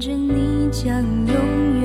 [0.00, 1.34] 着你将永
[1.74, 1.79] 远。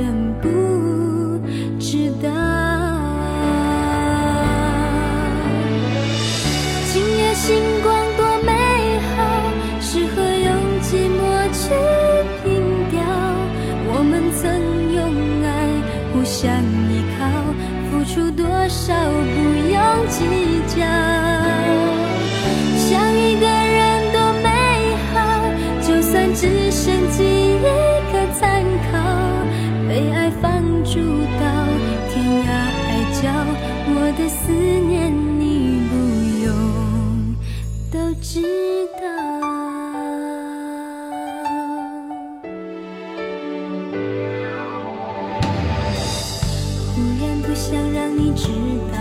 [47.67, 48.47] 想让你知
[48.93, 48.99] 道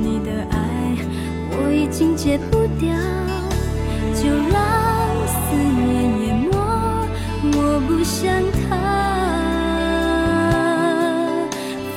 [0.00, 0.96] 你的爱
[1.50, 2.94] 我已经戒不掉
[4.14, 4.54] 就让
[5.26, 6.52] 思念淹没
[7.58, 7.58] 我
[7.88, 8.76] 不想逃。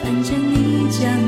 [0.02, 1.27] 反正你讲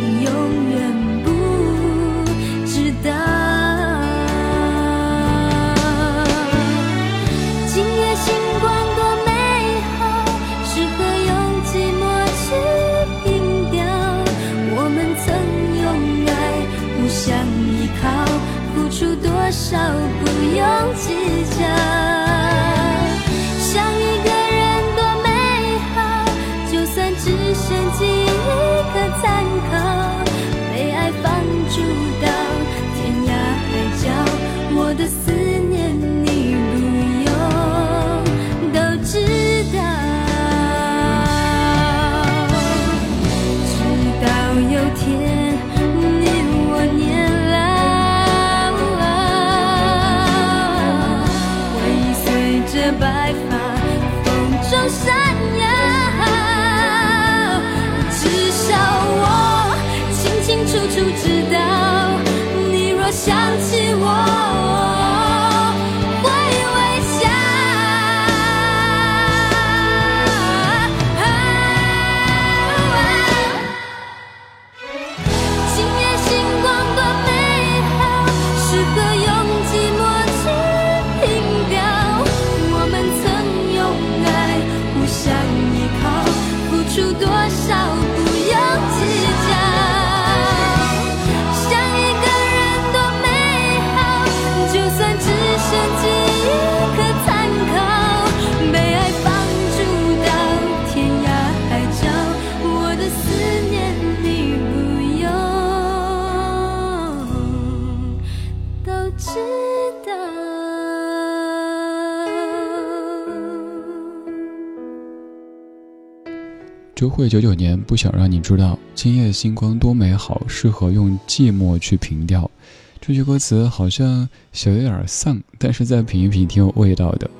[116.99, 122.51] 周慧九九年不想让你知道，今夜星光多美好，适合用寂寞去平调。
[122.99, 127.31] 这句歌词好像小有点丧，但是再品一品挺有味道的。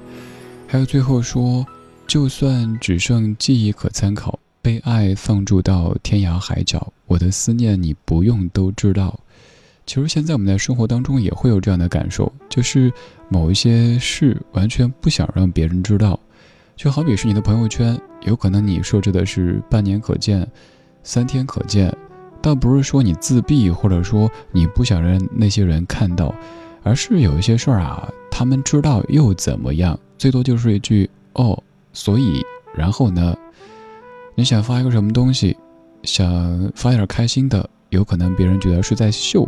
[0.65, 1.67] 还有最后说，
[2.07, 9.19] 就算只剩记忆可参考，被爱放逐到天涯海角，我的思念你不用都知道。
[9.85, 12.89] 其实现在我们在生活当中也会有这样的感受，就是
[13.27, 16.17] 某一些事完全不想让别人知道。
[16.79, 20.47] 就好比是你的朋友圈，有可能你设置的是半年可见、
[21.03, 21.93] 三天可见，
[22.41, 26.33] 倒不是说你自闭，或者说你不想让那些人看到，
[26.81, 29.99] 而是有一些事儿啊，他们知道又怎么样？
[30.17, 31.61] 最多就是一句“哦”，
[31.91, 32.41] 所以
[32.73, 33.35] 然后呢？
[34.33, 35.57] 你想发一个什么东西，
[36.03, 39.45] 想发点开心的，有可能别人觉得是在秀；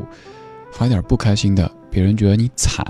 [0.74, 2.83] 发点不开心的，别人觉得你惨；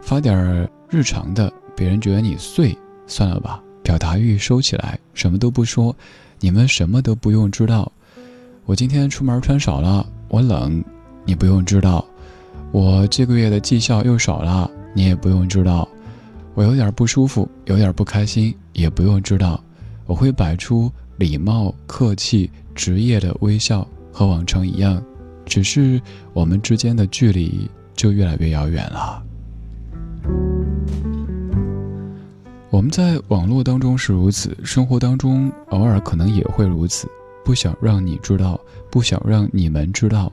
[0.00, 2.78] 发点日常的，别人觉得你碎。
[3.06, 5.94] 算了吧，表达欲收起来，什么都不说。
[6.40, 7.90] 你们什么都不用知道。
[8.64, 10.84] 我今天出门穿少了，我冷，
[11.24, 12.04] 你不用知道。
[12.72, 15.88] 我这个月的绩效又少了，你也不用知道。
[16.54, 19.62] 我有点不舒服，有点不开心，也不用知道。
[20.06, 25.02] 我会摆出礼貌、客气、职业的微笑，和往常一样，
[25.44, 26.00] 只是
[26.32, 29.22] 我们之间的距离就越来越遥远了。
[32.76, 37.08] 我们在网络当中是如此，生活当中偶尔可能也会如此。
[37.42, 40.30] 不想让你知道，不想让你们知道，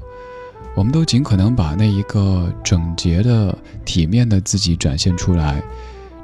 [0.76, 5.64] 我们都尽可能把那一个整洁的、体面的自己展现出来。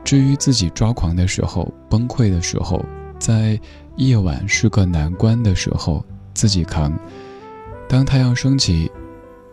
[0.03, 2.83] 至于自己抓狂的时候、崩溃的时候，
[3.17, 3.57] 在
[3.95, 6.91] 夜晚是个难关的时候，自己扛。
[7.87, 8.91] 当太阳升起，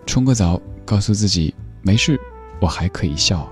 [0.04, 2.20] 冲个澡，告诉自己没事，
[2.60, 3.48] 我还可以笑。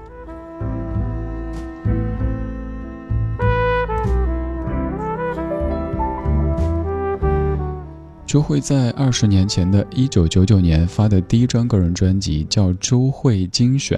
[8.34, 13.96] 周慧在二十年前的一九九九年发的第一张个人专辑叫《周慧精选》，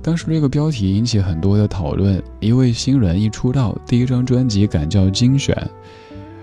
[0.00, 2.22] 当时这个标题引起很多的讨论。
[2.40, 5.54] 一位新人一出道，第一张专辑敢叫精选，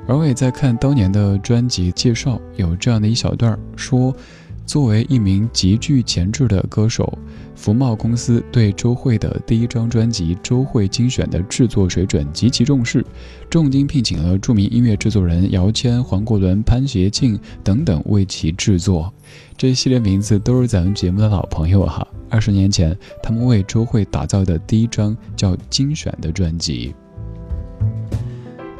[0.07, 4.15] 而我也在看当年的专辑介绍，有这样的一小段说。
[4.65, 7.17] 作为一名极具潜质的歌手，
[7.55, 13.05] 福茂公司对周蕙的第一张专辑《周蕙精选》的制作水准极其重视，
[13.49, 19.13] 重金聘请了著名音乐制作人姚谦、黄国伦、潘协庆等等为其制作。
[19.55, 22.05] 这一系列名字都是咱们节目的老朋友哈。
[22.29, 26.93] 二十年前，他们为周蕙打造的第一张叫《精选》的专辑。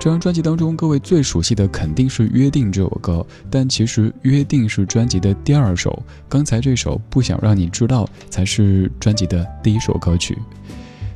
[0.06, 6.00] 这张专辑当中，各位最熟悉的肯定是《约定》这首歌，但其实《约定》是专辑的第二首，
[6.30, 10.38] 刚才这首《不想让你知道》才是专辑的第一首歌曲。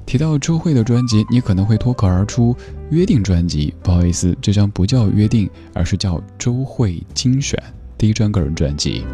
[0.08, 2.52] 提到周蕙的专辑，你可能会脱口而出
[2.90, 5.46] 《约定》专辑，不好意思，这张不叫《约定》，
[5.76, 7.62] 而是叫《周蕙精选》
[7.96, 9.06] 第一张个人专辑。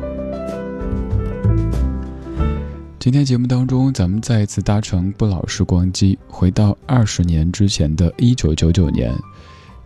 [2.98, 9.13] 今天节目当中，咱们再一次搭乘不老时光机，回到二十年之前的一九九九年。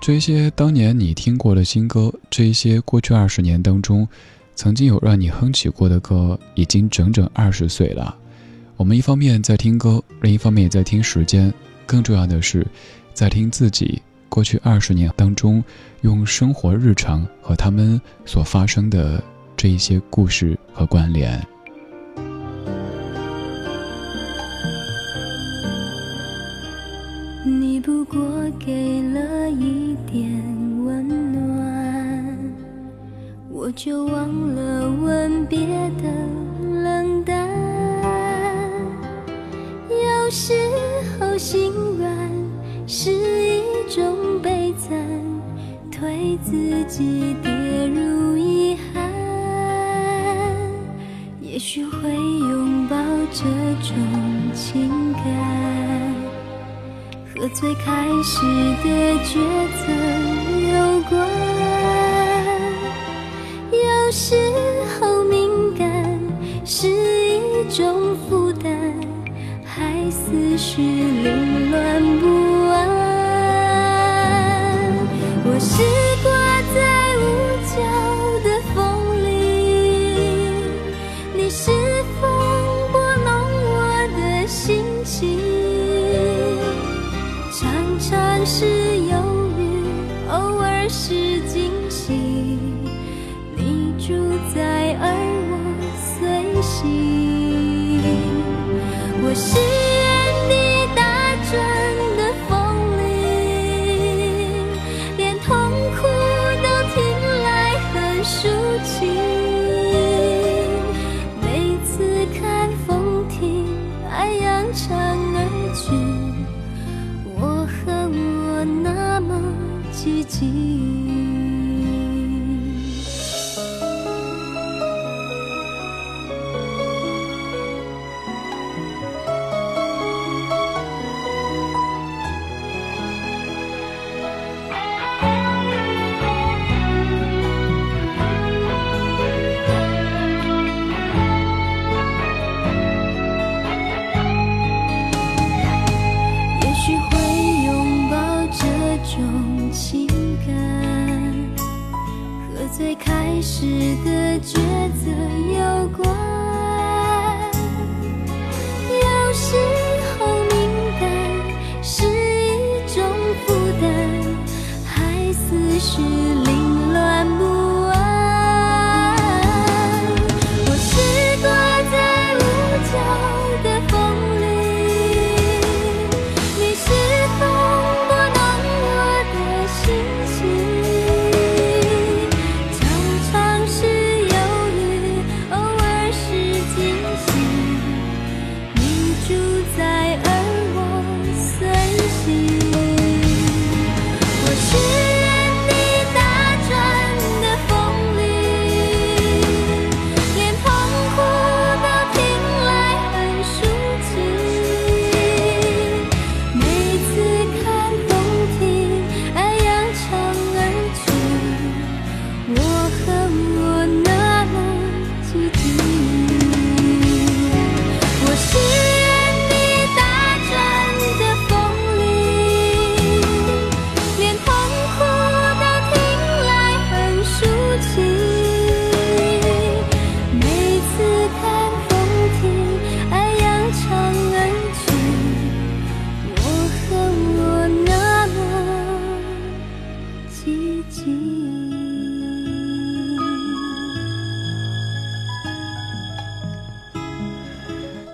[0.01, 4.07] 这些当年你听过的新歌，这一些过去二十年当中，
[4.55, 8.15] 曾经有让你哼起过的歌，已经整整二十岁了。
[8.77, 11.53] 我们一方面在听歌，另一方面也在听时间，
[11.85, 12.65] 更重要的是，
[13.13, 15.61] 在听自己过去二十年当中，
[16.01, 19.21] 用生活日常和他们所发生的
[19.57, 21.45] 这一些故事和关联。
[27.89, 28.21] 不过
[28.59, 30.31] 给了一点
[30.85, 32.37] 温暖，
[33.49, 35.57] 我就忘了吻别
[35.97, 36.03] 的
[36.83, 37.49] 冷淡。
[39.89, 40.53] 有时
[41.19, 42.29] 候心软
[42.85, 44.95] 是一种悲惨，
[45.89, 49.11] 推自己跌入遗憾，
[51.41, 52.95] 也许会拥抱
[53.31, 53.45] 这
[53.81, 53.97] 种
[54.53, 55.08] 情。
[57.39, 58.41] 和最开始
[58.83, 58.89] 的
[59.23, 59.39] 抉
[59.79, 59.87] 择
[60.75, 61.25] 有关，
[63.71, 64.35] 有时
[64.99, 66.19] 候敏感
[66.65, 68.93] 是一种负担，
[69.63, 72.27] 还思绪凌乱不
[72.73, 72.77] 安。
[75.45, 75.81] 我是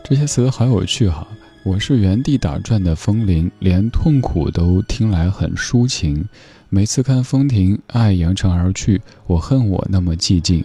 [0.08, 1.28] 这些词好有趣哈！
[1.64, 6.24] 我是原地打转的风铃，连痛苦都听来很抒情。
[6.70, 10.64] 每次看风停，爱扬长而去，我恨我那么寂静。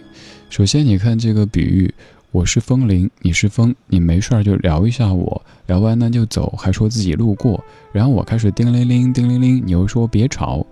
[0.51, 1.91] 首先，你看这个比喻，
[2.29, 7.65] 我是风铃，你是风，你没事儿就聊一下我，聊完呢就走，还说自己路过。
[7.91, 10.63] 然后我开始叮铃铃，叮铃铃，你又说别吵，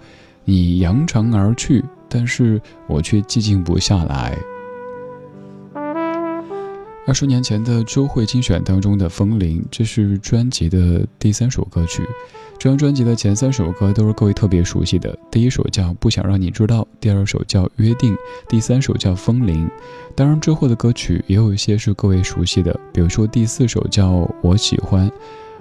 [0.45, 4.37] 你扬长而去，但是我却寂静不下来。
[7.09, 12.03] 二十年前的周慧精选当中的《风铃》，这是专辑的第三首歌曲。
[12.59, 18.13] 这张专辑的前三首歌都是各位特别熟悉的，第一首叫《不想让你知道》，第二首叫《约定》，
[18.47, 19.65] 第三首叫《风铃》。
[20.13, 24.11] 当然之后的歌曲也有一些是各位熟悉的，比如说第四首叫
[24.43, 25.09] 《我喜欢》，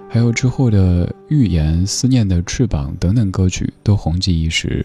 [0.07, 4.85] 还有之后的《预言》《思念的翅膀》等等歌曲都红极一时。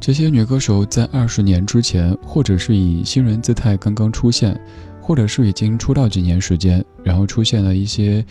[0.00, 4.58] 这些女歌手在二十年之前，或者是以新人姿态刚刚出现，
[4.98, 8.24] 或者是已经出道几年时间，然后出现了一些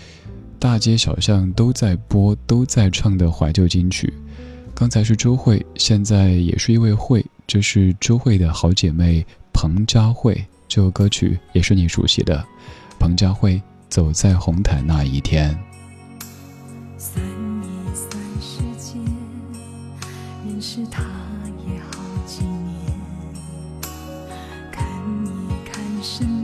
[0.58, 4.12] 大街小巷都在播、都在唱的怀旧金曲。
[4.74, 9.24] 刚才是周慧，现在也是一位慧，这是周慧的好姐妹
[9.54, 10.44] 彭佳慧。
[10.68, 12.44] 这首歌曲也是你熟悉的，
[12.98, 15.56] 彭佳慧走在红毯那一天。
[20.50, 21.04] 认识他
[21.68, 23.00] 也好几年。
[24.72, 24.84] 看
[25.24, 26.39] 一看身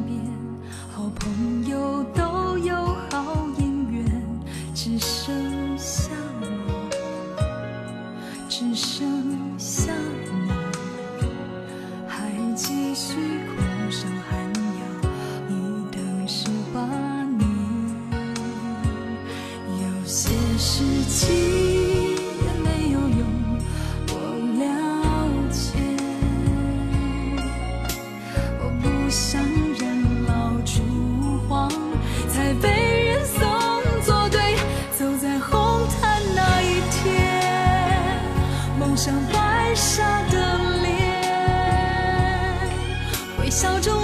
[38.96, 41.22] 像白纱的脸，
[43.42, 43.95] 微笑着。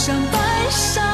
[0.00, 1.09] 上白纱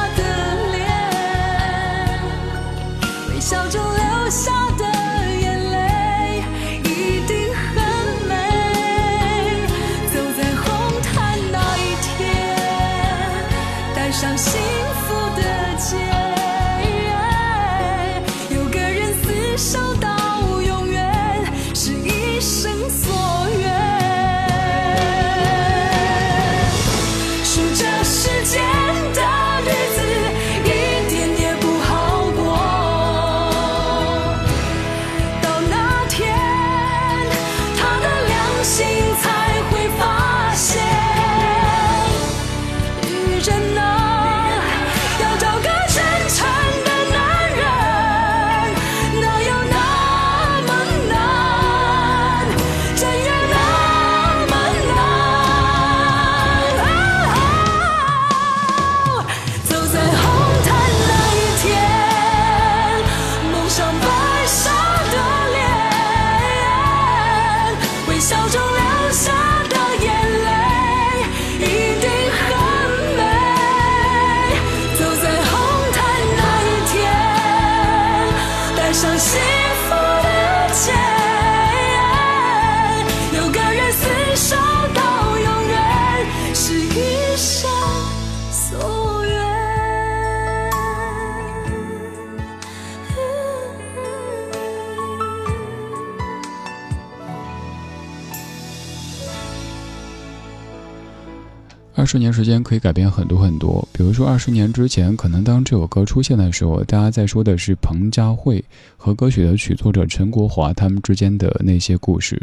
[101.99, 108.63] 二十年时间可以改变很多很多，比如说二十年之前，可能当这首歌出现的时候，大家在说的是彭佳慧
[108.95, 112.41] 和歌曲的曲作者陈国华他们之间的那些故事。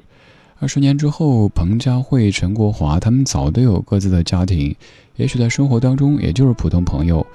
[0.60, 4.74] 二十年之后，彭佳慧、陈国华他们早都有各自的家庭，
[5.16, 7.26] 也许在生活当中也就是普通朋友。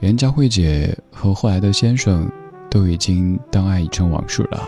[0.00, 2.28] 连佳慧姐和后来的先生
[2.70, 4.60] 都已经当爱已成往事了。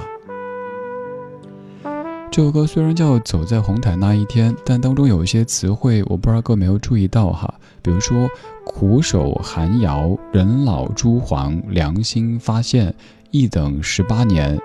[2.30, 7.52] 这首歌虽然叫《走在红毯那一天》，但当中有一些词汇，我不知道各位没有注意到哈。
[7.82, 8.28] 比如说
[8.66, 12.94] “苦守寒窑”“人老珠黄”“良心发现
[13.32, 14.60] ”“一等十八年”，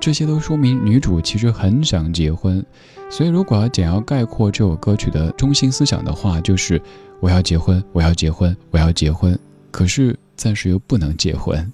[0.00, 2.64] 这些都说明女主其实很想结婚。
[3.10, 6.80] 所以，如果要简要概括这首歌曲的中心思想的话，就是
[7.20, 9.38] 我要结婚，我要结婚，我要结婚。
[9.70, 11.72] 可是暂时又不能结婚。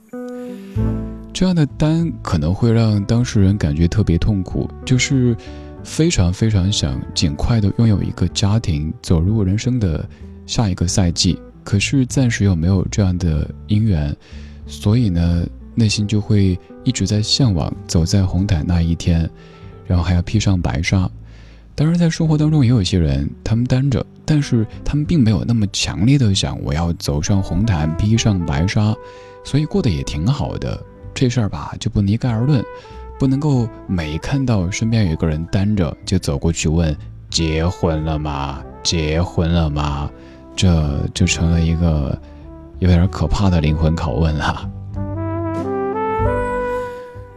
[1.32, 5.36] 这样的单可能会让当事人感觉特别痛苦，就是
[5.82, 10.08] 非常非常想尽快的拥有一个家庭，走入人生的
[10.46, 11.36] 下一个赛季。
[11.64, 14.14] 可是暂时又没有这样的姻缘，
[14.66, 19.28] 所以呢，内心就会一直在向往走在红毯那一天，
[19.86, 21.10] 然后还要披上白纱。
[21.74, 28.94] 当然，在生活当中也有一些人，他们单着，但是他们并没有那么强烈的想我要走上红毯，披上白纱，
[29.44, 30.80] 所以过得也挺好的。
[31.12, 32.64] 这事儿吧，就不一概而论，
[33.18, 36.96] 不能够每看到身边有一个人单着，就走过去问
[37.28, 38.62] 结婚了吗？
[38.84, 40.08] 结婚了吗？
[40.54, 42.16] 这就成了一个
[42.78, 44.70] 有点可怕的灵魂拷问了。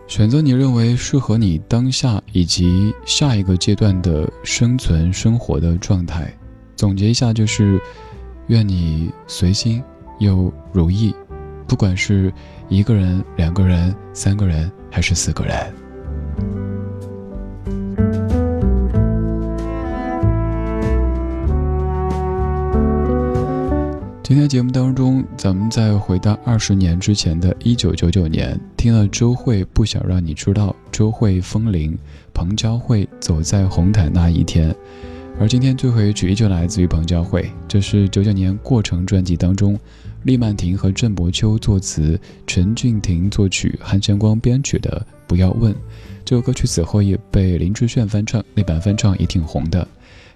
[0.08, 6.34] 选择你认为适合你当下以及下一个阶段的生存生活的状态，
[6.76, 7.80] 总结一下就是：
[8.48, 9.84] 愿你随心
[10.20, 11.14] 又如意，
[11.68, 12.34] 不管是。
[12.70, 15.74] 一个人、两个人、三个人，还是四个人？
[24.28, 31.98] 今天节目当中，咱们再回到二十年之前的一九九九年，听了周慧不想让你知道，周慧风铃，
[32.34, 34.76] 彭佳慧走在红毯那一天。
[35.40, 39.80] 而今天最后一曲依旧来自于彭佳慧，这是九九年《过程》专辑当中。
[40.24, 45.74] 厉曼婷和郑伯秋作词，陈俊廷作曲，韩全光编曲的《不要问》
[46.26, 49.88] 这首歌曲，此后也被林志炫翻唱，那版翻唱也挺红的。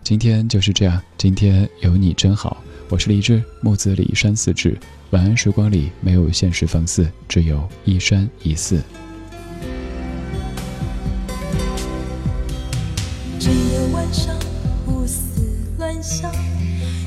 [0.01, 2.63] 今天就是这样，今天有你真好。
[2.91, 4.77] 我是李志，木子李山四志。
[5.11, 8.81] 晚安时光里没有现实放肆，只有一山一寺。
[13.39, 14.35] 整个晚上
[14.85, 15.41] 胡思
[15.77, 16.29] 乱想，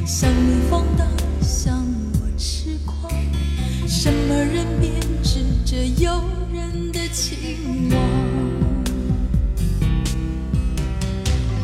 [0.06, 1.06] 想你放荡，
[1.42, 3.12] 想我痴狂。
[3.86, 4.90] 什么人编
[5.22, 8.00] 织着诱人的情网？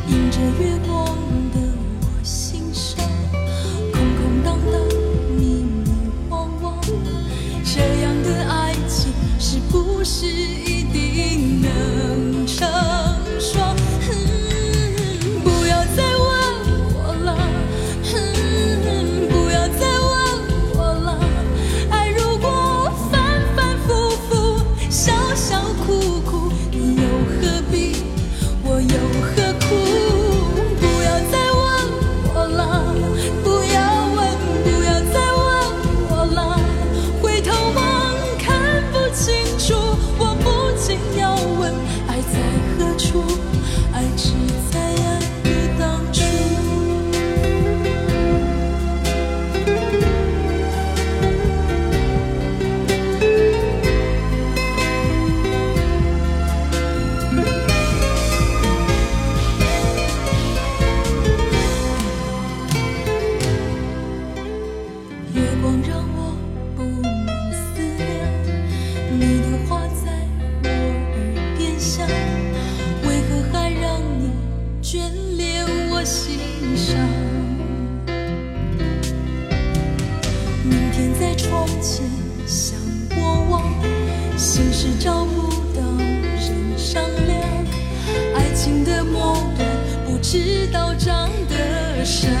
[0.07, 1.17] 迎着月光
[10.11, 10.70] 是
[76.71, 76.95] 悲伤
[80.63, 82.05] 明天在窗前
[82.47, 82.79] 想
[83.13, 83.61] 过往，
[84.37, 87.41] 心事找不到人商量，
[88.35, 89.67] 爱情的末端
[90.05, 92.40] 不知道长得什。